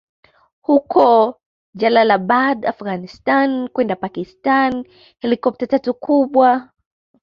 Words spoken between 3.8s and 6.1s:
Pakistan Helikopta tatu